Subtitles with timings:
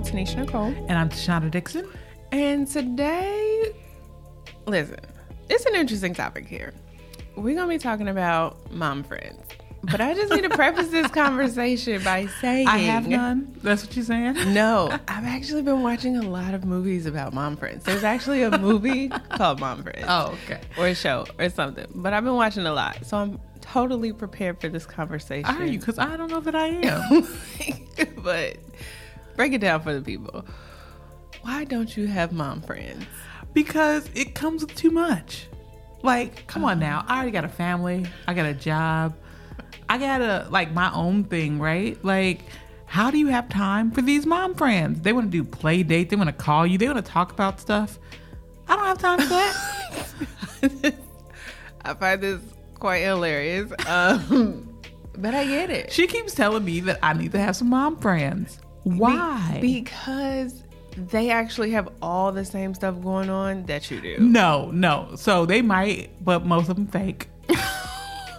[0.00, 0.74] girl, Tenisha Nicole.
[0.88, 1.88] And I'm Taushanda Dixon.
[2.32, 3.72] And today,
[4.66, 4.98] listen,
[5.48, 6.72] it's an interesting topic here.
[7.36, 9.44] We're going to be talking about mom friends.
[9.82, 13.56] But I just need to preface this conversation by saying I have none.
[13.62, 14.52] That's what you're saying?
[14.52, 17.84] No, I've actually been watching a lot of movies about mom friends.
[17.84, 20.04] There's actually a movie called Mom Friends.
[20.06, 20.60] Oh, okay.
[20.76, 21.86] Or a show or something.
[21.94, 23.06] But I've been watching a lot.
[23.06, 25.46] So I'm totally prepared for this conversation.
[25.46, 25.78] Are you?
[25.78, 27.26] Because I don't know that I am.
[28.22, 28.58] but
[29.36, 30.44] break it down for the people.
[31.42, 33.06] Why don't you have mom friends?
[33.52, 35.46] because it comes with too much.
[36.02, 37.04] Like, come on now.
[37.06, 38.06] I already got a family.
[38.26, 39.16] I got a job.
[39.88, 42.02] I got a like my own thing, right?
[42.04, 42.42] Like,
[42.86, 45.00] how do you have time for these mom friends?
[45.02, 46.10] They want to do play date.
[46.10, 46.78] They want to call you.
[46.78, 47.98] They want to talk about stuff.
[48.68, 50.94] I don't have time for that.
[51.84, 52.40] I find this
[52.74, 53.72] quite hilarious.
[53.86, 54.78] Um,
[55.18, 55.92] but I get it.
[55.92, 58.60] she keeps telling me that I need to have some mom friends.
[58.84, 59.58] Why?
[59.60, 60.62] Be- because
[60.96, 64.18] they actually have all the same stuff going on that you do.
[64.18, 65.12] no, no.
[65.16, 67.28] So they might, but most of them fake.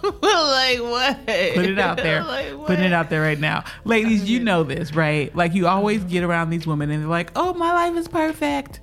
[0.02, 1.18] like what?
[1.26, 2.22] Put it out there.
[2.24, 2.66] like what?
[2.66, 3.64] Putting it out there right now.
[3.84, 5.34] Ladies, you know this, right?
[5.34, 6.08] Like you always uh-huh.
[6.08, 8.80] get around these women and they're like, "Oh, my life is perfect.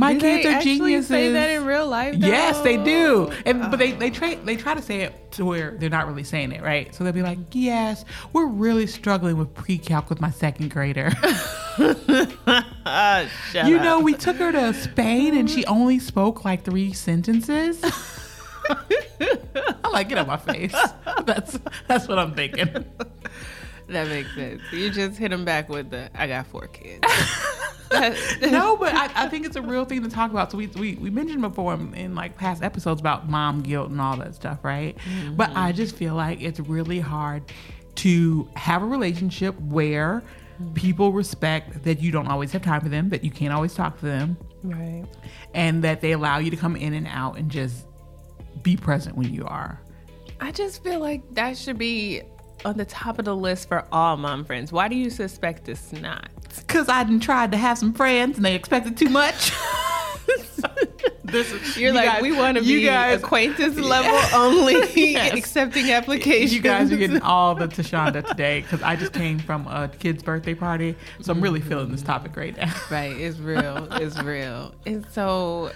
[0.00, 2.18] My Do kids they are geniuses." Say that in real life?
[2.18, 2.26] Though?
[2.26, 3.30] Yes, they do.
[3.44, 6.24] And but they they try they try to say it to where they're not really
[6.24, 6.92] saying it, right?
[6.94, 11.10] So they'll be like, "Yes, we're really struggling with pre-calc with my second grader."
[12.86, 13.84] Ah, shut you up.
[13.84, 17.82] know, we took her to Spain and she only spoke like three sentences.
[19.84, 20.76] I'm like, get out my face.
[21.24, 22.68] That's that's what I'm thinking.
[23.88, 24.62] that makes sense.
[24.72, 27.06] You just hit them back with the "I got four kids."
[28.40, 30.52] no, but I, I think it's a real thing to talk about.
[30.52, 34.00] So we we, we mentioned before in, in like past episodes about mom guilt and
[34.00, 34.96] all that stuff, right?
[35.32, 35.58] But mm-hmm.
[35.58, 37.42] I just feel like it's really hard
[37.96, 40.22] to have a relationship where
[40.60, 40.72] mm-hmm.
[40.74, 43.98] people respect that you don't always have time for them, that you can't always talk
[43.98, 45.04] to them, right.
[45.54, 47.86] and that they allow you to come in and out and just
[48.62, 49.80] be present when you are.
[50.40, 52.22] I just feel like that should be
[52.64, 54.72] on the top of the list for all mom friends.
[54.72, 56.30] Why do you suspect it's not?
[56.66, 59.52] Cause I done tried to have some friends and they expected too much.
[61.24, 64.74] this You're you like, guys- we want to be guys, acquaintance level only,
[65.12, 65.34] Yes.
[65.36, 66.54] accepting applications.
[66.54, 70.22] You guys are getting all the Taushanda today because I just came from a kid's
[70.22, 72.72] birthday party, so I'm really feeling this topic right now.
[72.90, 73.12] right.
[73.16, 73.86] It's real.
[73.92, 74.74] It's real.
[74.86, 75.70] And so,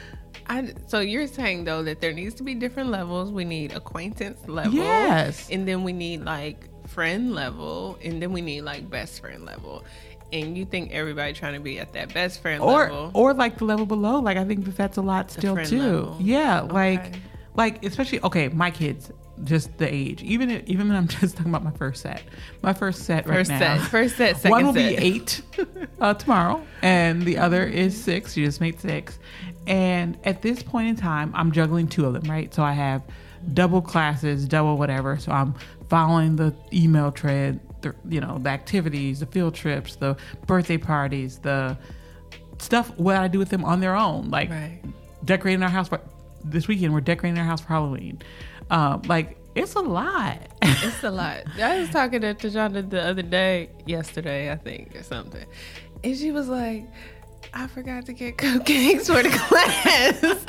[0.49, 3.31] I so you're saying though that there needs to be different levels.
[3.31, 5.49] We need acquaintance level, Yes.
[5.51, 9.85] and then we need like friend level, and then we need like best friend level.
[10.35, 13.11] And you think everybody trying to be at that best friend Or level?
[13.15, 14.19] or like the level below.
[14.21, 15.79] Like I think that that's a lot still too.
[15.81, 16.17] level.
[16.21, 17.21] Yeah, like Okay.
[17.55, 19.11] like especially okay, my kids
[19.45, 20.23] just the age.
[20.23, 22.23] Even if- even when I'm just talking about my first set,
[22.63, 23.59] my first set right First now.
[23.79, 24.97] set, first set, second One will set.
[24.99, 25.43] be eight
[26.01, 28.37] uh, tomorrow, and the other is six.
[28.37, 29.19] You just made six.
[29.67, 32.53] And at this point in time, I'm juggling two of them, right?
[32.53, 33.03] So I have
[33.55, 35.19] double classes, double whatever.
[35.19, 35.55] So I'm
[35.89, 41.39] following the email thread, the, you know, the activities, the field trips, the birthday parties,
[41.39, 41.77] the
[42.59, 44.81] stuff what I do with them on their own, like Right.
[45.25, 46.01] decorating our house for
[46.45, 46.93] this weekend.
[46.93, 48.21] We're decorating our house for Halloween.
[48.71, 50.39] Um, like it's a lot.
[50.63, 51.43] It's a lot.
[51.63, 55.45] I was talking to Tajana the other day, yesterday, I think, or something.
[56.03, 56.87] And she was like,
[57.55, 60.45] I forgot to get cupcakes for the class.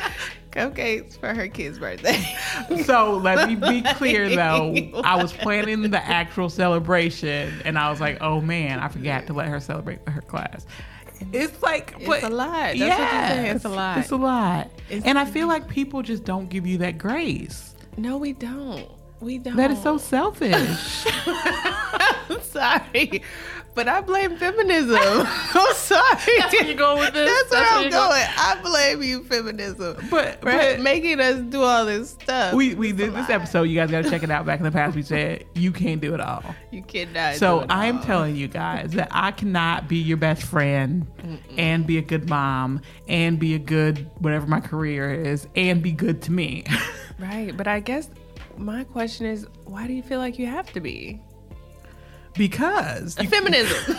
[0.55, 2.23] Cupcakes for her kid's birthday.
[2.85, 4.73] So let me be clear though.
[5.03, 9.33] I was planning the actual celebration and I was like, oh man, I forgot to
[9.33, 10.65] let her celebrate for her class.
[11.33, 12.51] It's like It's a lot.
[12.51, 13.55] That's what you're saying.
[13.55, 13.97] It's a lot.
[13.99, 14.71] It's a lot.
[14.89, 17.75] It's- and I feel like people just don't give you that grace.
[17.97, 18.89] no, we don't.
[19.21, 19.56] We don't.
[19.56, 20.53] That is so selfish.
[21.25, 23.21] I'm sorry.
[23.73, 24.97] But I blame feminism.
[25.01, 26.38] I'm sorry.
[26.38, 27.29] That's where you're going with this?
[27.29, 28.09] That's, That's where I'm going.
[28.09, 28.23] going?
[28.38, 29.97] I blame you, feminism.
[30.09, 32.53] But- but- making us do all this stuff.
[32.53, 33.63] we we did this episode.
[33.63, 34.45] You guys got to check it out.
[34.45, 36.44] Back in the past, we said you can't do it all.
[36.71, 37.35] You cannot.
[37.35, 41.06] So do it I am telling you guys that I cannot be your best friend
[41.57, 45.91] and be a good mom and be a good whatever my career is and be
[45.91, 46.63] good to me.
[47.18, 48.09] Right, but I guess
[48.57, 51.22] my question is, why do you feel like you have to be?
[52.38, 53.78] because you- Feminism.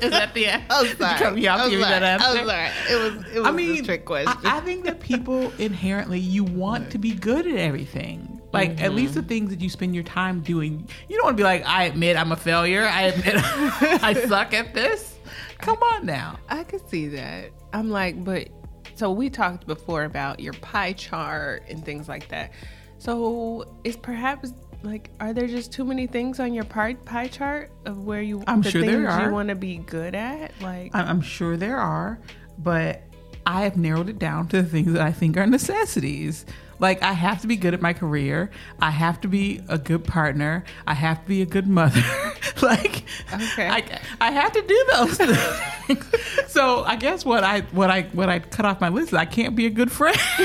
[0.00, 0.62] is that the end?
[0.70, 1.40] I'm sorry.
[1.40, 2.00] You have to I'm give me sorry.
[2.00, 2.38] that answer.
[2.38, 2.70] I'm sorry.
[2.90, 4.32] It was it was I mean, a trick question.
[4.44, 8.40] I, I think that people inherently you want to be good at everything.
[8.52, 10.86] Like at least the things that you spend your time doing.
[11.08, 12.84] You don't want to be like, I admit I'm a failure.
[12.84, 15.16] I admit I suck at this.
[15.56, 16.38] Come on now.
[16.50, 17.50] I could see that.
[17.72, 18.48] I'm like, but
[18.94, 22.52] so we talked before about your pie chart and things like that.
[23.02, 24.52] So is perhaps
[24.84, 28.44] like are there just too many things on your pie, pie chart of where you
[28.46, 29.26] I'm the sure there things are.
[29.26, 32.20] you want to be good at like I- I'm sure there are,
[32.58, 33.02] but
[33.44, 36.46] I have narrowed it down to the things that I think are necessities.
[36.78, 38.50] Like I have to be good at my career.
[38.80, 40.62] I have to be a good partner.
[40.86, 42.02] I have to be a good mother.
[42.62, 43.02] like,
[43.32, 43.66] Okay.
[43.68, 46.04] I, I have to do those things.
[46.52, 49.24] so I guess what I what I what I cut off my list is I
[49.24, 50.16] can't be a good friend.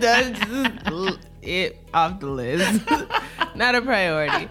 [0.00, 2.82] that's just it off the list.
[3.54, 4.48] Not a priority.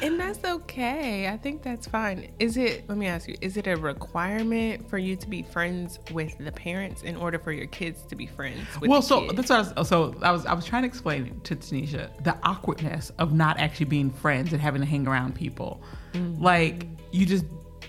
[0.00, 1.28] And that's okay.
[1.28, 2.30] I think that's fine.
[2.38, 5.98] Is it, let me ask you, is it a requirement for you to be friends
[6.12, 9.20] with the parents in order for your kids to be friends with well, the so
[9.22, 9.34] kids?
[9.34, 12.38] that's what I was, so I was I was trying to explain to Tenisha the
[12.42, 15.82] awkwardness of not actually being friends and having to hang around people.
[16.14, 16.42] Mm-hmm.
[16.42, 17.44] Like you just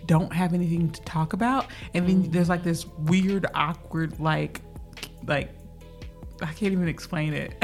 [0.07, 2.31] don't have anything to talk about, and then Mm-hmm.
[2.31, 4.59] there's like this weird, awkward, like
[5.25, 5.51] like
[6.41, 7.53] I can't even explain it.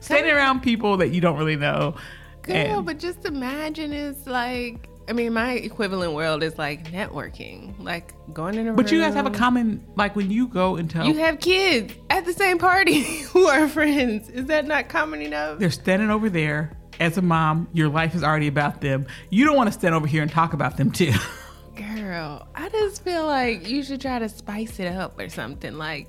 [0.00, 1.94] Standing around people that you don't really know.
[2.42, 7.74] Girl, and- but just imagine it's like, I mean, my equivalent world is like networking,
[7.82, 8.76] like going in a room.
[8.76, 12.24] but you guys have a common like when you go into You have kids at
[12.24, 13.00] the same party
[13.32, 14.28] who are friends.
[14.30, 15.58] Is that not common enough?
[15.58, 16.76] They're standing over there.
[17.00, 19.06] As a mom, your life is already about them.
[19.30, 21.12] You don't want to stand over here and talk about them too.
[21.76, 25.78] Girl, I just feel like you should try to spice it up or something.
[25.78, 26.08] Like,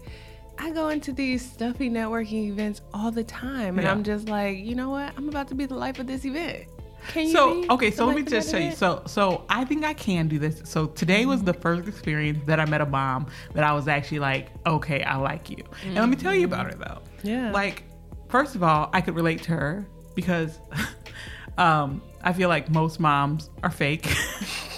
[0.62, 3.92] I go into these stuffy networking events all the time, and Yeah.
[3.92, 5.12] I'm just like, you know what?
[5.18, 6.66] I'm about to be the life of this event.
[7.08, 7.32] Can you?
[7.32, 8.72] So okay, so let me just tell you.
[8.72, 10.62] So so I think I can do this.
[10.66, 13.26] So today was the first experience that I met a mom
[13.56, 15.64] that I was actually like, okay, I like you.
[15.84, 17.00] And let me tell you about her though.
[17.24, 17.52] Yeah.
[17.52, 17.84] Like,
[18.30, 20.60] first of all, I could relate to her because
[21.58, 24.08] um, I feel like most moms are fake.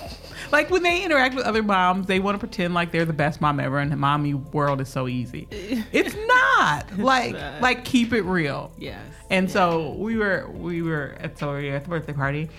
[0.53, 3.41] like when they interact with other moms, they want to pretend like they're the best
[3.41, 5.47] mom ever, and the mommy world is so easy.
[5.91, 6.97] It's not.
[6.97, 7.61] like not.
[7.61, 8.71] like keep it real.
[8.77, 8.99] Yes.
[9.29, 12.49] And so we were we were at so we were at the birthday party,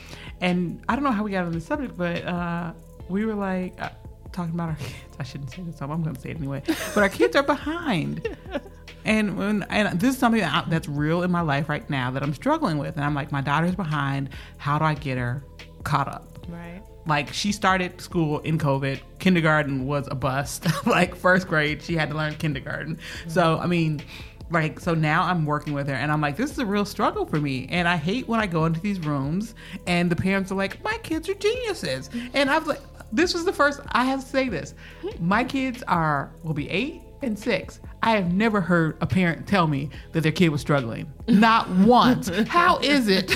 [0.41, 2.73] and I don't know how we got on the subject, but uh,
[3.09, 3.91] we were like uh,
[4.33, 5.17] talking about our kids.
[5.21, 6.63] I shouldn't say this, so I'm going to say it anyway.
[6.67, 8.37] But our kids are behind,
[9.05, 12.35] and when and this is something that's real in my life right now that I'm
[12.35, 14.31] struggling with, and I'm like, my daughter's behind.
[14.59, 15.45] How do I get her
[15.85, 16.34] caught up?
[17.07, 19.01] Like she started school in COVID.
[19.19, 20.67] Kindergarten was a bust.
[20.87, 22.99] like first grade, she had to learn kindergarten.
[23.29, 24.03] So I mean,
[24.51, 27.27] like so now I'm working with her, and I'm like, this is a real struggle
[27.27, 27.67] for me.
[27.71, 29.55] And I hate when I go into these rooms
[29.87, 32.81] and the parents are like, my kids are geniuses, and I was like,
[33.13, 34.75] this was the first I have to say this.
[35.21, 37.81] My kids are will be eight and six.
[38.03, 41.11] I have never heard a parent tell me that their kid was struggling.
[41.27, 42.29] Not once.
[42.49, 43.31] How is it?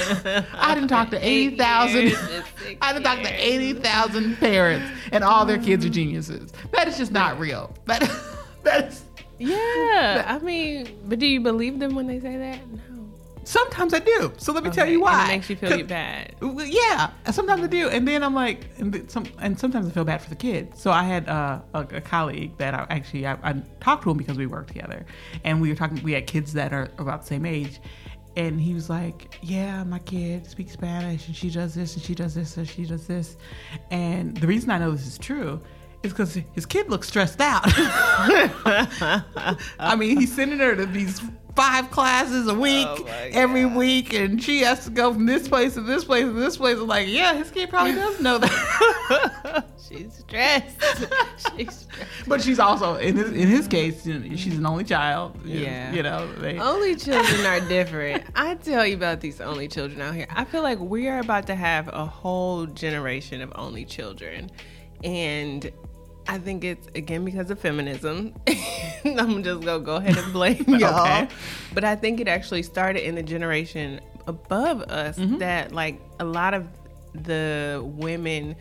[0.55, 2.09] I didn't talk to eighty thousand.
[2.09, 5.89] years, it's six I didn't talk to eighty thousand parents, and all their kids are
[5.89, 6.53] geniuses.
[6.73, 7.75] That is just not real.
[7.87, 8.01] That
[8.65, 9.05] that is.
[9.39, 10.25] Yeah.
[10.27, 12.61] I mean, but do you believe them when they say that?
[12.71, 12.98] No.
[13.49, 14.31] Sometimes I do.
[14.37, 15.23] So let me tell you why.
[15.23, 16.35] And it makes you feel bad.
[16.43, 20.21] Yeah, sometimes I do, and then I'm like, and, some, and sometimes I feel bad
[20.21, 20.83] for the kids.
[20.83, 24.19] So I had uh, a, a colleague that I actually I, I talked to him
[24.19, 25.07] because we worked together,
[25.45, 26.03] and we were talking.
[26.03, 27.81] We had kids that are about the same age,
[28.37, 32.15] and he was like, "Yeah, my kid speaks Spanish, and she does this, and she
[32.15, 33.39] does this, and she does this."
[33.91, 35.59] And the reason I know this is true
[36.03, 37.63] is because his kid looks stressed out.
[39.79, 41.21] I mean, he's sending her to these
[41.59, 45.75] five classes a week Oh every week, and she has to go from this place
[45.75, 46.79] to this place to this place.
[46.79, 49.67] I'm like, yeah, his kid probably does know that.
[49.89, 50.81] She's stressed.
[51.57, 52.29] She's stressed.
[52.29, 55.41] but she's also in his in his case, she's an only child.
[55.45, 55.91] Yeah.
[55.93, 58.23] you know, they, Only children are different.
[58.37, 60.27] I tell you about these only children out here.
[60.31, 64.51] I feel like we are about to have a whole generation of only children.
[65.03, 65.71] And
[66.29, 68.35] I think it's again because of feminism.
[69.05, 71.01] I'm just gonna go ahead and blame y'all.
[71.01, 71.29] Okay.
[71.73, 75.39] But I think it actually started in the generation above us Mm-hmm.
[75.39, 76.67] that like a lot of
[77.15, 78.57] the women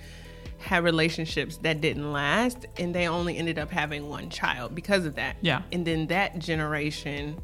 [0.59, 5.15] had relationships that didn't last and they only ended up having one child because of
[5.15, 5.36] that.
[5.41, 5.62] Yeah.
[5.71, 7.38] And then that generation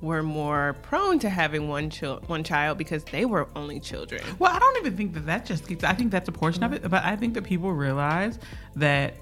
[0.00, 4.22] were more prone to having one child one child because they were only children.
[4.38, 5.82] Well, I don't even think that that just gets.
[5.82, 8.38] I think that's a portion of it, but I think that people realize
[8.76, 9.14] that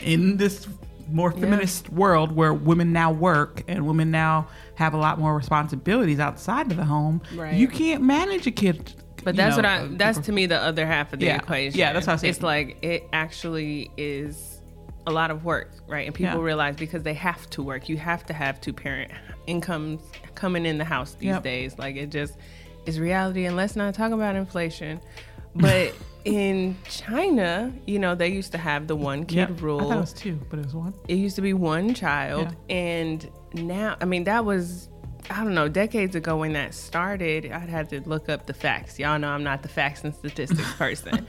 [0.00, 0.66] in this
[1.10, 6.20] more feminist world where women now work and women now have a lot more responsibilities
[6.20, 7.54] outside of the home, Right.
[7.54, 8.92] you can't manage a kid.
[9.24, 11.36] But that's know, what I that's to me the other half of the Yeah.
[11.38, 11.78] equation.
[11.78, 12.30] Yeah, that's how I said.
[12.30, 14.60] It's like it actually is
[15.06, 16.06] a lot of work, right?
[16.06, 16.44] And people Yeah.
[16.44, 19.10] realize because they have to work, you have to have two parent
[19.46, 20.02] incomes
[20.34, 21.42] coming in the house these Yep.
[21.42, 21.78] days.
[21.78, 22.34] Like it just
[22.86, 25.00] is reality and let's not talk about inflation.
[25.58, 29.60] But in China, you know, they used to have the one kid Yep.
[29.60, 29.80] rule.
[29.80, 30.94] I thought it was two, but it was one.
[31.08, 34.88] it used to be one child and now i mean that was
[35.30, 38.98] I don't know, decades ago when that started, I'd have to look up the facts.
[38.98, 41.26] Y'all know I'm not the facts and statistics person.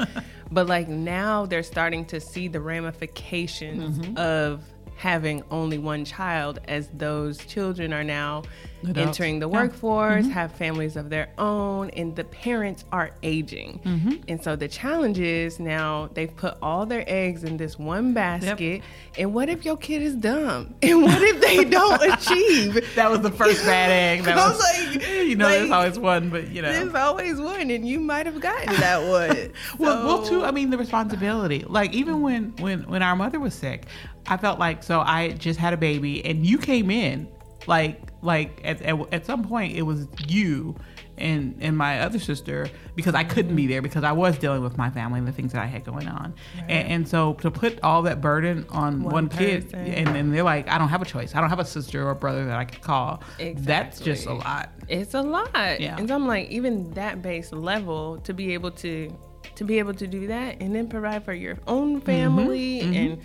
[0.52, 4.18] but like now they're starting to see the ramifications Mm-hmm.
[4.18, 4.64] of
[5.00, 8.44] having only one child as those children are now
[8.84, 9.00] Adults.
[9.00, 9.56] entering the Yeah.
[9.56, 9.68] Mm-hmm.
[9.72, 13.80] workforce, have families of their own, and the parents are aging.
[13.86, 14.14] Mm-hmm.
[14.28, 18.82] And so the challenge is now they've put all their eggs in this one basket.
[19.18, 20.76] And what if your kid is dumb?
[20.84, 22.86] And what if they don't achieve?
[22.96, 24.24] That was the first bad egg.
[24.26, 26.72] That I was, was like, you know, there's always one, but you know.
[26.74, 29.54] There's always one, and you might have gotten that one.
[29.78, 30.44] well, well, too.
[30.44, 31.64] I mean, the responsibility.
[31.68, 33.86] Like even when when when our mother was sick,
[34.28, 37.28] I felt like so I just had a baby, and you came in
[37.68, 40.76] like like at at, at some point it was you
[41.18, 44.78] and and my other sister because I couldn't be there because I was dealing with
[44.78, 46.34] my family and the things that I had going on,
[46.68, 50.44] and, and so to put all that burden on one, One kid, and then they're
[50.44, 51.36] like, I don't have a choice.
[51.36, 53.24] I don't have a sister or brother that I could call.
[53.56, 54.72] That's just a lot.
[54.88, 55.80] It's a lot.
[55.80, 55.98] Yeah.
[55.98, 59.14] And so I'm like, even that base level to be able to
[59.56, 62.06] to be able to do that and then provide for your own mm-hmm.
[62.06, 62.94] family mm-hmm.
[62.94, 63.22] and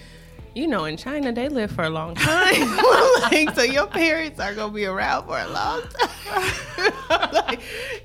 [0.54, 2.76] you know, in China they live for a long time.
[3.32, 6.52] like so your parents are gonna be around for a long time.
[7.32, 7.60] like,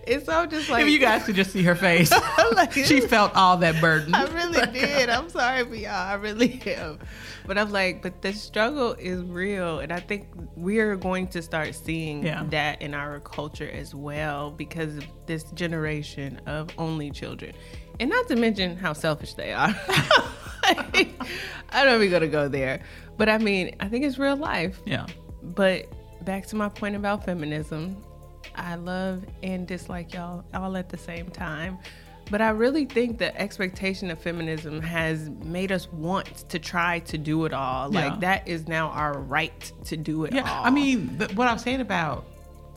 [0.05, 2.11] it's so just like If you guys could just see her face,
[2.55, 4.13] Like, she felt all that burden.
[4.13, 5.09] I really did.
[5.09, 5.91] I'm sorry for y'all.
[5.91, 6.99] I really am.
[7.45, 9.79] But I'm like, but the struggle is real.
[9.79, 12.43] And I think we're going to start seeing Yeah.
[12.49, 17.53] that in our culture as well because of this generation of only children.
[17.99, 19.75] And not to mention how selfish they are.
[21.71, 22.81] I don't even gonna go there.
[23.17, 24.81] But I mean, I think it's real life.
[24.85, 25.05] yeah.
[25.41, 25.87] But
[26.25, 28.03] back to my point about feminism,
[28.55, 31.77] I love and dislike y'all all at the same time.
[32.31, 37.17] But I really think the expectation of feminism has made us want to try to
[37.17, 37.91] do it all.
[37.93, 38.09] Yeah.
[38.09, 40.65] Like that is now our right to do it Yeah, all.
[40.65, 42.25] I mean, th- what I'm saying about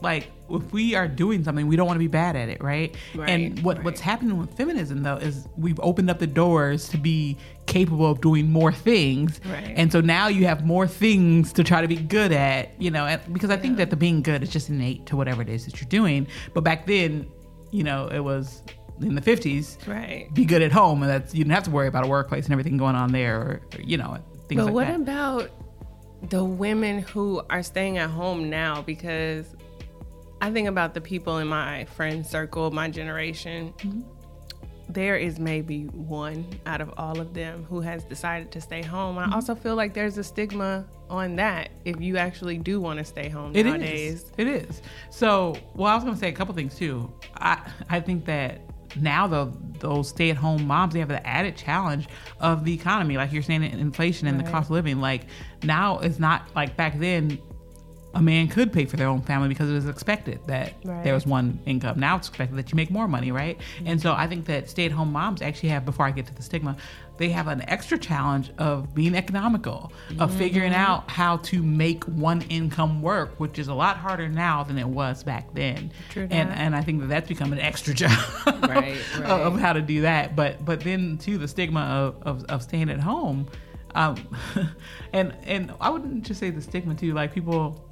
[0.03, 2.95] like if we are doing something, we don't want to be bad at it, right?
[3.15, 3.85] Right, and what right.
[3.85, 8.21] what's happening with feminism though is we've opened up the doors to be capable of
[8.21, 9.73] doing more things, Right.
[9.75, 13.05] and so now you have more things to try to be good at, you know.
[13.05, 15.65] And, because I think that the being good is just innate to whatever it is
[15.65, 16.27] that you're doing.
[16.53, 17.25] But back then,
[17.71, 18.61] you know, it was
[19.01, 19.87] in the 50s.
[19.87, 20.31] right.
[20.33, 22.51] Be good at home, and that's you didn't have to worry about a workplace and
[22.51, 24.55] everything going on there, or, or, you know, things like that.
[24.57, 24.99] But like what that.
[24.99, 25.49] about
[26.29, 28.81] the women who are staying at home now?
[28.81, 29.45] Because
[30.43, 33.73] I think about the people in my friend circle, my generation.
[33.77, 34.01] Mm-hmm.
[34.89, 39.15] There is maybe one out of all of them who has decided to stay home.
[39.15, 39.31] Mm-hmm.
[39.31, 43.05] I also feel like there's a stigma on that if you actually do want to
[43.05, 43.71] stay home It is.
[43.71, 44.31] nowadays.
[44.37, 44.81] It is.
[45.11, 47.09] So, well, I was going to say a couple things too.
[47.35, 48.59] I I think that
[48.97, 52.09] now the those stay at home moms they have the added challenge
[52.41, 54.99] of the economy, like you're saying, inflation and the cost of living.
[54.99, 55.21] Like
[55.63, 57.39] now it's not like back then.
[58.15, 61.03] A man could pay for their own family because it was expected that Right.
[61.03, 61.99] there was one income.
[61.99, 63.59] Now it's expected that you make more money, right?
[63.85, 66.35] And so I think that stay at home moms actually have, before I get to
[66.35, 66.77] the stigma,
[67.17, 72.41] they have an extra challenge of being economical, of figuring out how to make one
[72.49, 75.91] income work, which is a lot harder now than it was back then.
[76.09, 76.57] True and that.
[76.57, 78.11] and I think that that's become an extra job
[78.45, 79.29] Right, of- right.
[79.29, 80.35] of how to do that.
[80.35, 83.47] But but then too the stigma of, of, of staying at home.
[83.95, 84.15] Um,
[85.13, 87.83] and and I wouldn't just say the stigma too, like people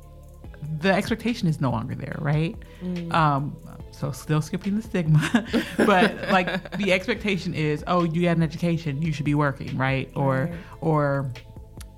[0.79, 2.55] the expectation is no longer there, right?
[2.83, 3.13] Mm.
[3.13, 3.55] Um,
[3.91, 5.45] so still skipping the stigma,
[5.77, 10.09] but like the expectation is, oh, you had an education, you should be working, right?
[10.15, 10.53] Or Right.
[10.81, 11.31] or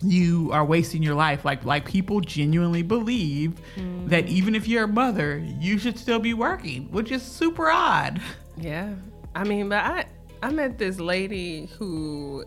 [0.01, 1.45] you are wasting your life.
[1.45, 4.09] Like like people genuinely believe Mm.
[4.09, 8.21] that even if you're a mother, you should still be working, which is super odd.
[8.57, 8.95] Yeah.
[9.35, 10.05] I mean, but I
[10.41, 12.43] I met this lady who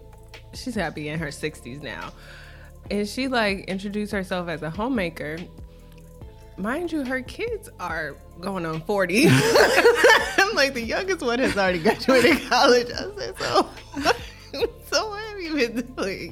[0.53, 2.11] she's happy in her 60s now.
[2.91, 5.39] And she like introduced herself as a homemaker.
[6.59, 9.27] Mind you, her kids are going on 40.
[9.29, 12.89] I'm like the youngest one has already graduated college.
[12.91, 13.69] I said, so
[14.91, 16.31] so what have you been doing?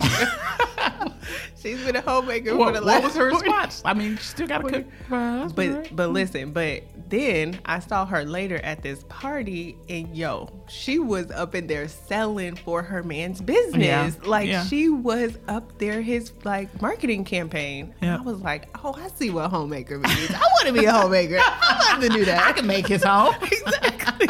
[1.61, 3.83] She's been a homemaker for What, the what last was her response?
[3.85, 5.97] I mean, she still got to cook for but right?
[5.97, 11.31] but listen, but then I saw her later at this party, and yo, she was
[11.31, 13.85] up in there selling for her man's business.
[13.85, 14.65] Yeah, Like yeah.
[14.65, 17.95] she was up there his like marketing campaign.
[18.03, 18.17] Yeah.
[18.19, 20.31] I was like, oh, I see what homemaker means.
[20.31, 21.39] I want to be a homemaker.
[21.41, 22.45] I want to do that.
[22.47, 23.35] I can make his home.
[23.43, 24.29] exactly.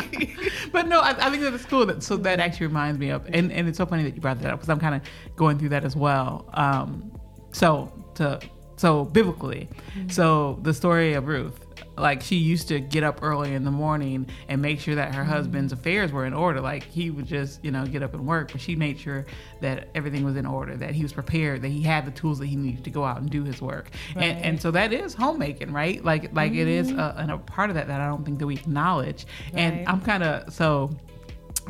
[0.74, 1.86] But no, I, I think that it's cool.
[1.86, 4.40] That, so that actually reminds me of, and, and it's so funny that you brought
[4.40, 5.02] that up because I'm kind of
[5.36, 6.50] going through that as well.
[6.52, 7.12] Um,
[7.52, 8.40] so to
[8.76, 9.68] so biblically,
[10.08, 11.63] so the story of Ruth,
[11.96, 15.22] like she used to get up early in the morning and make sure that her
[15.22, 15.30] mm-hmm.
[15.30, 16.60] husband's affairs were in order.
[16.60, 19.26] Like he would just, you know, get up and work, but she made sure
[19.60, 22.46] that everything was in order, that he was prepared, that he had the tools that
[22.46, 23.90] he needed to go out and do his work.
[24.14, 24.24] Right.
[24.24, 26.04] And and so that is homemaking, right?
[26.04, 26.98] Like like it is mm-hmm.
[26.98, 29.26] a, and a part of that that I don't think that we acknowledge.
[29.52, 29.60] Right.
[29.60, 30.90] And I'm kind of so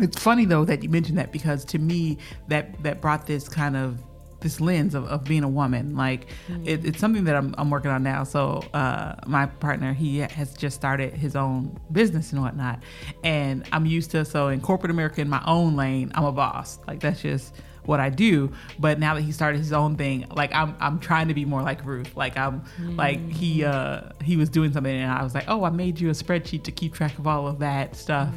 [0.00, 3.76] it's funny though that you mentioned that because to me that that brought this kind
[3.76, 4.02] of
[4.44, 5.96] this lens of, of being a woman.
[5.96, 6.28] Like
[6.64, 8.22] it, it's something that I'm, I'm working on now.
[8.22, 12.82] So uh, my partner he has just started his own business and whatnot.
[13.24, 16.78] And i'm used to so in corporate america in my own lane i'm a boss.
[16.86, 17.54] Like that's just
[17.86, 18.52] what I do.
[18.78, 21.62] But now that he started his own thing, like I'm I'm trying to be more
[21.62, 22.16] like Ruth.
[22.16, 25.70] Like I'm like he uh he was doing something and I was like, Oh, I
[25.70, 28.34] made you a spreadsheet to keep track of all of that stuff.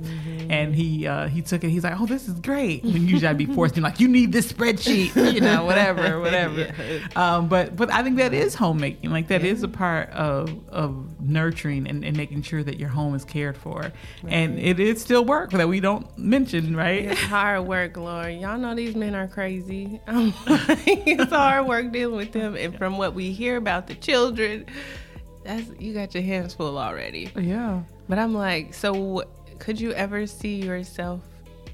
[0.50, 2.84] And he uh he took it, he's like, Oh, this is great.
[2.84, 6.62] And usually I'd be forced to like, you need this spreadsheet, you know, whatever, whatever.
[6.62, 7.08] Yeah.
[7.16, 9.12] Um but but I think that is homemaking.
[9.12, 13.16] Like that is a part of of nurturing and, and making sure that your home
[13.16, 13.92] is cared for.
[14.27, 17.06] And it is still work that we don't mention, right?
[17.06, 18.34] It's hard work, Lord.
[18.36, 20.01] Y'all know these men are crazy.
[20.08, 24.65] Like, it's hard work dealing with them, and from what we hear about the children,
[25.44, 27.32] that's you got your hands full already.
[27.38, 27.84] Yeah.
[28.10, 29.25] But I'm like, so
[29.60, 31.22] could you ever see yourself?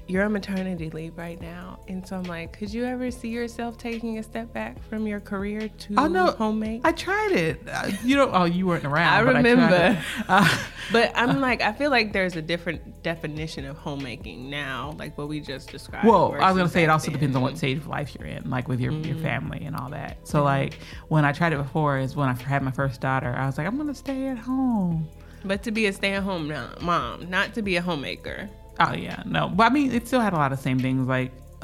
[0.06, 3.78] You're on maternity leave right now, and so I'm like, could you ever see yourself
[3.78, 6.26] taking a step back from your career to Oh, no.
[6.32, 6.82] homemade?
[6.84, 7.62] I tried it.
[7.66, 9.14] Uh, you know, oh, you weren't around.
[9.14, 9.98] I but tried remember.
[9.98, 10.04] it.
[10.28, 10.58] Uh,
[10.92, 15.28] But I'm like, I feel like there's a different definition of homemaking now, like what
[15.28, 16.06] we just described.
[16.06, 17.56] well, I was gonna say it also depends on what then.
[17.56, 19.22] stage of life you're in, like with your your Mm-hmm.
[19.22, 20.18] family and all that.
[20.28, 20.74] So like
[21.08, 23.34] when I tried it before, is when I had my first daughter.
[23.34, 25.08] I was like, I'm gonna stay at home.
[25.46, 28.50] But to be a stay-at-home mom, not to be a homemaker.
[28.80, 31.06] Oh yeah, no, but I mean, it still had a lot of same things.
[31.06, 31.32] Like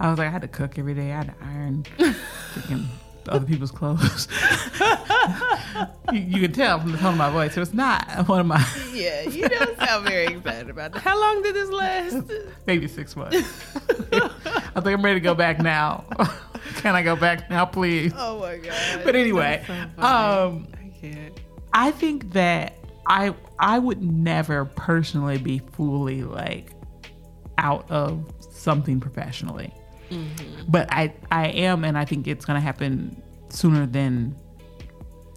[0.00, 1.12] I was like, I had to cook every day.
[1.12, 1.84] I had to iron
[2.54, 2.86] freaking
[3.28, 4.28] other people's clothes.
[6.12, 7.56] you, you can tell from the tone of my voice.
[7.56, 11.02] It was not one of my Yeah, you don't sound very excited about that.
[11.02, 12.30] How long did this last?
[12.66, 13.36] maybe six months.
[14.12, 16.04] I think I'm ready to go back now.
[16.76, 18.12] Can I go back now, please?
[18.16, 19.02] Oh my god.
[19.04, 21.40] But anyway, so um, I can't.
[21.72, 22.74] I think that
[23.06, 26.70] I I would never personally be fully like
[27.58, 29.72] out of something professionally.
[30.10, 30.64] Mm-hmm.
[30.68, 34.36] But I I am and I think it's going to happen sooner than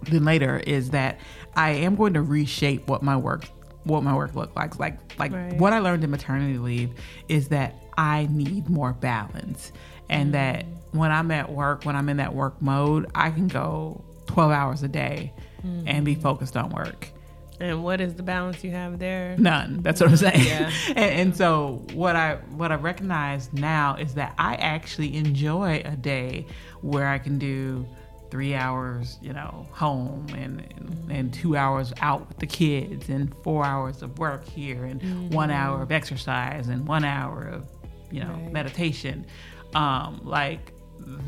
[0.04, 1.20] than later is that
[1.56, 3.46] I am going to reshape what my work
[3.84, 5.58] what my work look like like like Right.
[5.58, 6.92] what I learned in maternity leave
[7.28, 9.72] is that I need more balance.
[10.10, 10.32] And mm-hmm.
[10.32, 14.52] that when I'm at work when I'm in that work mode I can go 12
[14.52, 15.34] hours a day
[15.86, 16.22] and be mm-hmm.
[16.22, 17.10] focused on work
[17.60, 19.36] And what is the balance you have there?
[19.40, 20.72] none that's what i'm saying Yeah.
[20.90, 25.96] and, and so what i what i recognize now is that i actually enjoy a
[25.96, 26.46] day
[26.82, 27.86] where i can do
[28.30, 33.34] three hours you know home and and, and two hours out with the kids and
[33.44, 35.02] four hours of work here and
[35.34, 37.66] one hour of exercise and one hour of
[38.12, 38.52] you know Right.
[38.52, 39.26] meditation
[39.76, 40.74] um like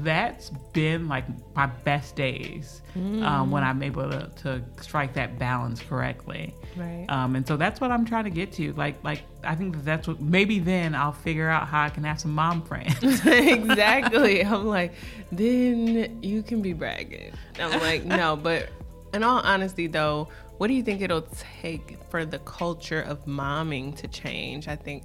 [0.01, 5.82] that's been like my best days um, when I'm able to, to strike that balance
[5.82, 6.53] correctly.
[6.75, 7.05] Right.
[7.10, 8.73] Um, and so that's what I'm trying to get to.
[8.73, 12.03] Like, like I think that that's what maybe then I'll figure out how I can
[12.03, 12.95] have some mom friends.
[13.25, 14.43] exactly.
[14.43, 14.93] I'm like,
[15.32, 17.34] then you can be bragging.
[17.60, 18.69] I'm like, no, but
[19.13, 21.27] in all honesty, though, what do you think it'll
[21.62, 24.67] take for the culture of momming to change?
[24.67, 25.03] I think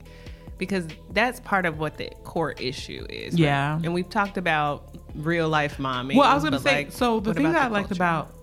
[0.59, 3.35] because that's part of what the core issue is.
[3.35, 3.41] right?
[3.41, 3.81] Yeah.
[3.83, 6.17] And we've talked about real life momming.
[6.17, 6.85] well, I was gonna say.
[6.85, 8.35] like, so the thing that I the liked about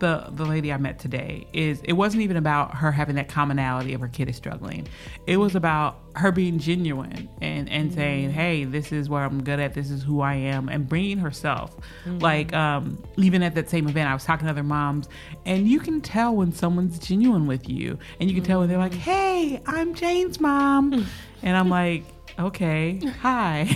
[0.00, 3.94] the the lady I met today is it wasn't even about her having that commonality
[3.94, 4.88] of her kid is struggling.
[5.26, 7.94] It was about her being genuine and and mm.
[7.94, 9.74] saying, "Hey, this is where I'm good at.
[9.74, 11.76] This is who I am," and bringing herself.
[12.04, 12.18] Mm-hmm.
[12.18, 15.08] Like um, even at that same event, I was talking to other moms,
[15.46, 18.78] and you can tell when someone's genuine with you, and you can tell when they're
[18.78, 18.96] like, mm.
[18.96, 21.06] "Hey, I'm Jane's mom,"
[21.42, 22.04] and I'm like.
[22.38, 23.68] Okay, hi.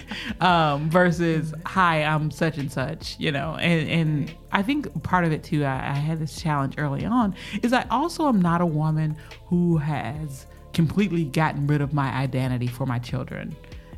[0.40, 3.56] um, versus hi, I'm such and such, you know.
[3.56, 7.34] And and I think part of it too, I, I had this challenge early on,
[7.62, 12.68] is I also am not a woman who has completely gotten rid of my identity
[12.68, 13.54] for my children.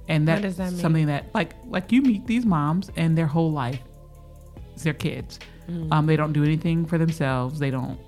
[0.08, 3.82] And that's that something that like like you meet these moms and their whole life
[4.74, 5.38] is their kids.
[5.68, 5.92] Mm.
[5.92, 7.58] Um, they don't do anything for themselves.
[7.58, 8.00] They don't,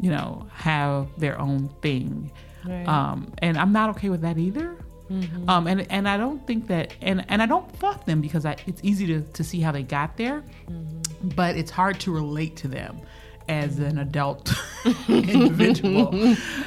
[0.00, 2.30] you know, have their own thing.
[2.66, 2.86] Right.
[2.86, 4.76] Um, and I'm not okay with that either.
[5.10, 5.48] Mm-hmm.
[5.48, 8.56] Um, and and I don't think that, and and I don't fault them because I,
[8.66, 11.28] it's easy to to see how they got there, Mm-hmm.
[11.36, 13.00] but it's hard to relate to them
[13.48, 14.52] as an adult
[15.08, 16.10] individual.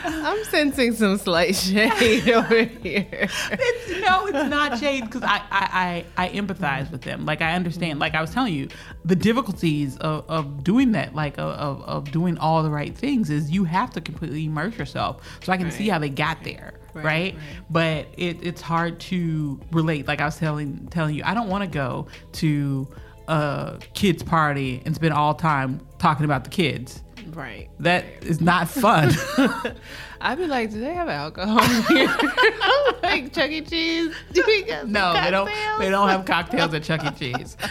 [0.04, 3.08] I'm sensing some slight shade over here.
[3.52, 7.26] It's, no, it's not shade because I, I, I, I empathize with them.
[7.26, 8.00] Like I understand.
[8.00, 8.68] Like I was telling you,
[9.04, 13.30] the difficulties of, of doing that, like of, of, of doing all the right things,
[13.30, 15.22] is you have to completely immerse yourself.
[15.44, 17.04] So I can see how they got there, right?
[17.04, 17.36] Right, right.
[17.70, 20.08] But it, it's hard to relate.
[20.08, 22.88] Like I was telling telling you, I don't want to go to
[23.28, 27.02] a kids party and spend all time talking about the kids.
[27.30, 27.68] Right.
[27.80, 29.12] That is not fun.
[30.22, 32.16] I'd be like, do they have alcohol here?
[33.04, 33.62] like Chuck E.
[33.62, 34.14] Cheese?
[34.32, 35.52] Do we got no, some they don't.
[35.80, 37.10] They don't have cocktails at Chuck E.
[37.12, 37.58] Cheese.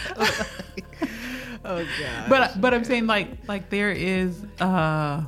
[1.67, 2.29] Oh god.
[2.29, 5.23] but but I'm saying like like there is uh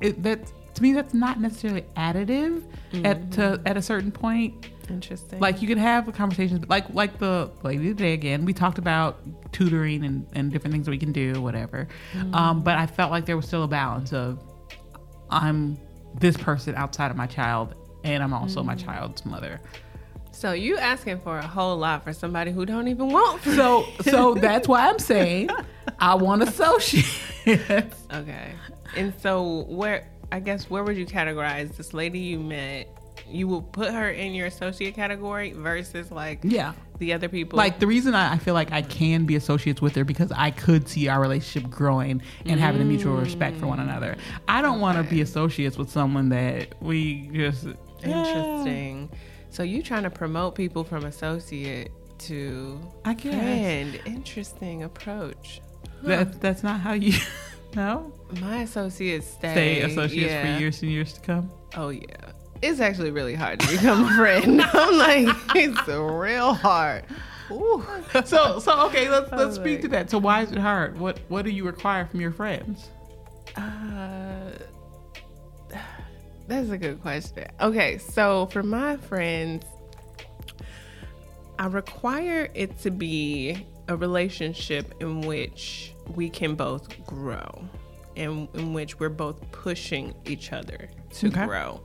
[0.00, 0.40] it that
[0.74, 2.64] to me that's not necessarily additive
[3.04, 5.38] at to, at a certain point interesting.
[5.40, 9.18] like you can have a conversations like like the lady today again we talked about
[9.52, 11.88] tutoring and, and different things we can do whatever
[12.32, 14.38] um but i felt like there was still a balance of
[15.30, 15.78] i'm
[16.18, 17.74] this person outside of my child
[18.04, 19.60] and i'm also my child's mother
[20.30, 23.42] so you asking for a whole lot for somebody who don't even want.
[23.56, 25.50] so so that's why i'm saying
[25.98, 28.52] i want associates Okay.
[28.96, 32.94] And so where I guess where would you categorize this lady you met?
[33.30, 37.56] You will put her in your associate category versus like yeah the other people.
[37.56, 40.50] like the reason I, I feel like I can be associates with her because I
[40.50, 44.16] could see our relationship growing and having a mutual respect for one another.
[44.46, 47.66] I don't want to be associates with someone that we just
[48.02, 49.10] interesting.
[49.50, 54.00] So you trying to promote people from associate to I guess friend.
[54.04, 55.60] Interesting approach.
[56.02, 57.18] that that's not how you
[57.74, 60.54] no My associates stay, stay associates yeah.
[60.54, 61.50] for years and years to come.
[61.76, 62.32] Oh yeah.
[62.62, 64.60] It's actually really hard to become a friend.
[64.72, 67.04] I'm like, it's real hard.
[67.50, 67.82] Ooh.
[68.24, 70.10] So so okay, let's let's speak like- to that.
[70.10, 70.98] So why is it hard?
[70.98, 72.88] What what do you require from your friends?
[73.56, 74.50] Uh,
[76.48, 77.46] that's a good question.
[77.60, 79.64] Okay, so for my friends,
[81.58, 87.64] I require it to be a relationship in which we can both grow
[88.16, 91.46] and in which we're both pushing each other to Okay.
[91.46, 91.80] grow.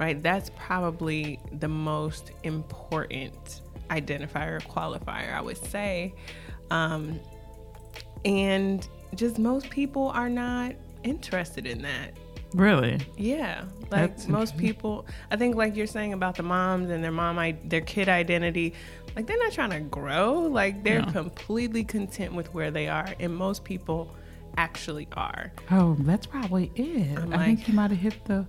[0.00, 0.20] Right?
[0.22, 3.60] That's probably the most important
[3.90, 6.14] identifier or qualifier, I would say.
[6.70, 7.20] Um,
[8.24, 12.12] and just most people are not interested in that.
[12.54, 12.98] Really?
[13.16, 17.12] Yeah, like That's most people, I think like you're saying about the moms and their
[17.12, 18.74] mom, I, their kid identity,
[19.14, 20.40] like they're not trying to grow.
[20.40, 21.12] Like they're Yeah.
[21.12, 24.14] completely content with where they are, and most people
[24.56, 25.52] actually are.
[25.70, 27.18] Oh, that's probably it.
[27.18, 28.46] I'm I think you might have hit the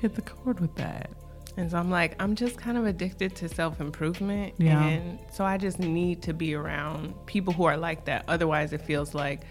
[0.00, 1.10] hit the chord with that.
[1.56, 4.82] And so I'm like, I'm just kind of addicted to self improvement, Yeah.
[4.84, 8.24] and so I just need to be around people who are like that.
[8.28, 9.42] Otherwise, it feels like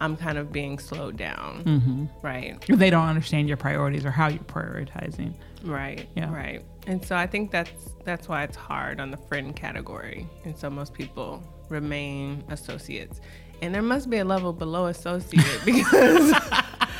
[0.00, 1.64] I'm kind of being slowed down.
[1.64, 2.04] Mm-hmm.
[2.22, 2.64] Right.
[2.68, 5.34] They don't understand your priorities or how you're prioritizing.
[5.64, 6.08] Right.
[6.14, 6.32] Yeah.
[6.32, 6.62] Right.
[6.86, 10.26] And so I think that's that's why it's hard on the friend category.
[10.44, 13.20] And so most people remain associates.
[13.60, 16.32] And there must be a level below associate because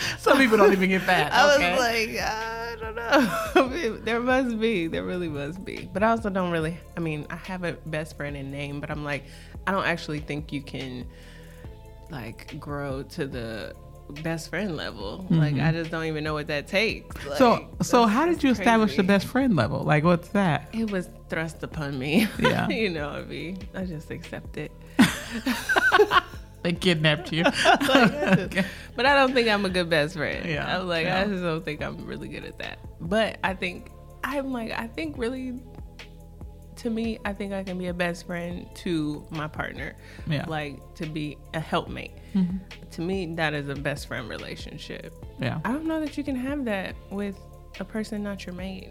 [0.18, 1.32] Some people don't even get that.
[1.32, 1.70] I okay.
[1.70, 3.96] was like, I don't know.
[4.04, 4.86] there must be.
[4.86, 5.88] There really must be.
[5.92, 8.90] But I also don't really I mean, I have a best friend in name, but
[8.90, 9.24] I'm like,
[9.66, 11.06] I don't actually think you can
[12.10, 13.74] like grow to the
[14.22, 15.26] best friend level.
[15.28, 17.14] Like I just don't even know what that takes.
[17.16, 17.34] Mm-hmm.
[17.34, 19.82] so so how did you that's establish the best friend level?
[19.82, 20.68] Like what's that?
[20.72, 22.26] It was thrust upon me.
[22.38, 22.68] Yeah.
[22.70, 24.72] you know, I mean, I just accept it.
[26.68, 27.44] They kidnapped you.
[27.64, 28.64] Okay.
[28.94, 30.44] But I don't think I'm a good best friend.
[30.46, 31.20] Yeah, I was like, yeah.
[31.22, 32.78] I just don't think I'm really good at that.
[33.00, 33.90] But I think
[34.22, 35.60] I'm like, I think really,
[36.76, 39.94] to me, I think I can be a best friend to my partner.
[40.26, 40.44] Yeah.
[40.46, 42.12] Like to be a helpmate.
[42.34, 42.60] Mhm.
[42.90, 45.14] To me, that is a best friend relationship.
[45.40, 45.60] Yeah.
[45.64, 47.38] I don't know that you can have that with
[47.80, 48.90] a person not your mate.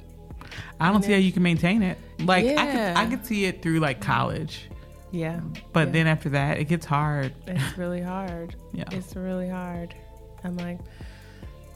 [0.80, 1.98] I don't see how you can maintain it.
[2.20, 4.70] Like I could I could see it through like college.
[5.12, 5.40] Yeah.
[5.74, 5.94] But Yeah.
[5.94, 7.34] then after that it gets hard.
[7.48, 8.56] It's really hard.
[8.74, 8.84] Yeah.
[8.92, 9.96] It's really hard.
[10.44, 10.80] I'm like,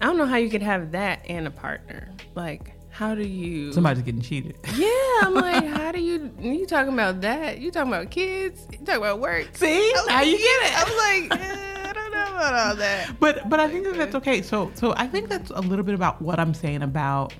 [0.01, 2.11] I don't know how you could have that and a partner.
[2.35, 3.71] Like, how do you?
[3.73, 4.55] Somebody's getting cheated.
[4.75, 4.87] Yeah,
[5.21, 6.29] I'm like, how do you?
[6.39, 7.59] You talking about that?
[7.59, 8.67] You talking about kids?
[8.71, 9.49] You talking about work?
[9.57, 9.93] See?
[10.07, 10.73] Like, you get it.
[10.75, 13.19] I'm like, eh, I don't know about all that.
[13.19, 14.41] But but I think that that's okay.
[14.41, 17.33] So so I think that's a little bit about what I'm saying about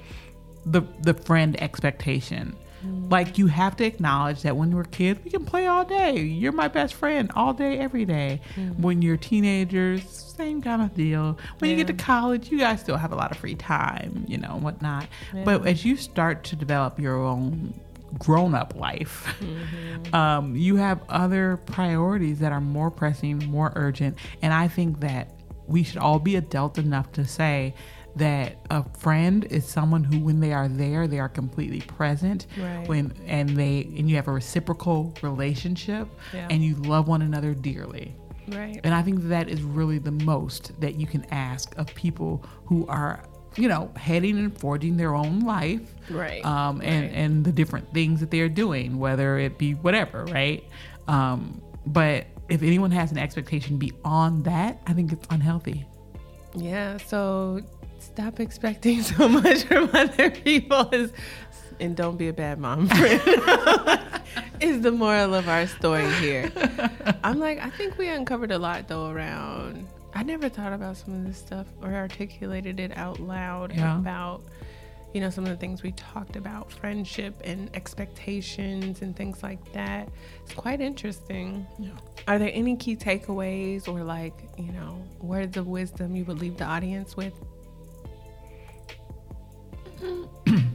[0.66, 2.56] the the friend expectation.
[2.84, 6.20] Like you have to acknowledge that when we're kids, we can play all day.
[6.20, 8.42] You're my best friend all day, every day.
[8.78, 11.38] When you're teenagers, same kind of deal.
[11.60, 14.38] When you get to college, you guys still have a lot of free time, you
[14.38, 15.08] know, and whatnot.
[15.46, 17.74] But as you start to develop your own
[18.18, 19.34] grown up life,
[20.14, 24.18] um, you have other priorities that are more pressing, more urgent.
[24.42, 25.32] And I think that
[25.68, 27.74] we should all be adult enough to say
[28.16, 32.88] that a friend is someone who when they are there they are completely present Right.
[32.88, 36.48] when and they and you have a reciprocal relationship Yeah.
[36.50, 38.14] and you love one another dearly
[38.50, 38.80] Right.
[38.84, 42.86] and I think that is really the most that you can ask of people who
[42.88, 43.24] are,
[43.56, 45.82] you know, heading and forging their own life.
[46.10, 46.44] Right.
[46.46, 47.16] Um, and, Right.
[47.16, 50.64] and the different things that they're doing, whether it be whatever, right?
[51.08, 55.86] Um, but if anyone has an expectation beyond that, I think it's unhealthy.
[56.54, 57.62] Yeah, so
[58.02, 61.12] stop expecting so much from other people is
[61.80, 63.22] and don't be a bad mom friend
[64.60, 66.52] is the moral of our story here.
[67.24, 71.14] I'm like, I think we uncovered a lot though around I never thought about some
[71.16, 73.98] of this stuff or articulated it out loud Yeah.
[73.98, 74.44] about
[75.14, 79.74] you know some of the things we talked about friendship and expectations and things like
[79.74, 80.08] that
[80.44, 81.90] it's quite interesting Yeah.
[82.28, 86.56] are there any key takeaways or like you know words of wisdom you would leave
[86.58, 87.34] the audience with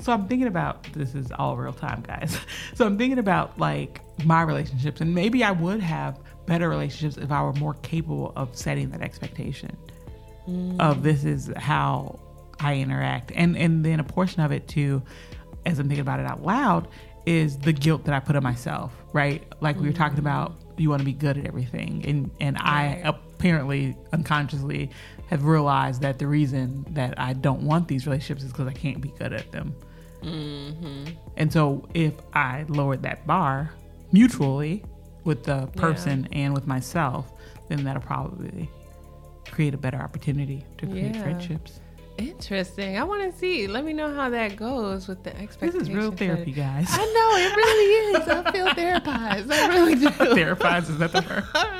[0.00, 2.38] So I'm thinking about this is all real time, guys.
[2.74, 7.30] So I'm thinking about like my relationships, and maybe I would have better relationships if
[7.30, 9.76] I were more capable of setting that expectation
[10.48, 10.80] mm.
[10.80, 12.18] of this is how
[12.58, 15.02] I interact, and and then a portion of it too,
[15.66, 16.88] as I'm thinking about it out loud,
[17.26, 18.92] is the guilt that I put on myself.
[19.12, 20.20] Right, like we were talking mm.
[20.20, 23.14] about, you want to be good at everything, and and I.
[23.44, 24.90] apparently unconsciously
[25.30, 29.00] have realized that the reason that I don't want these relationships is because I can't
[29.00, 29.74] be good at them.
[30.22, 31.04] Mm-hmm.
[31.38, 33.72] And so if I lowered that bar
[34.12, 34.84] mutually
[35.24, 37.32] with the person and with myself,
[37.68, 38.68] then that'll probably
[39.50, 41.22] create a better opportunity to create Yeah.
[41.22, 41.80] friendships.
[42.18, 45.88] interesting i want to see let me know how that goes with the expectations.
[45.88, 46.86] This is real therapy, guys.
[46.90, 47.88] i know it really
[48.20, 51.44] is i feel therapized i really do Therapies is that the word?
[51.54, 51.79] i really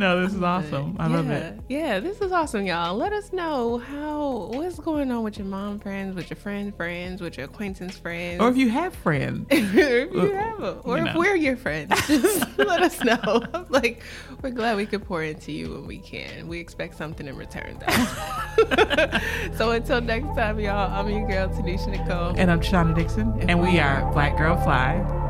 [0.00, 0.96] No, this is awesome.
[0.98, 1.14] I yeah.
[1.14, 1.58] love it.
[1.68, 2.96] Yeah, this is awesome, y'all.
[2.96, 7.20] Let us know how what's going on with your mom friends, with your friend friends,
[7.20, 8.40] with your acquaintance friends.
[8.40, 11.20] Or if you have friends, if you have them, or You if know.
[11.20, 13.42] we're your friends, just let us know.
[13.68, 14.02] like,
[14.40, 16.48] we're glad we could pour into you when we can.
[16.48, 19.18] We expect something in return, though.
[19.58, 22.32] so until next time, y'all, I'm your girl, Tenisha Nicole.
[22.38, 25.29] and I'm Shauna Dixon, and we are Black Girl Fly.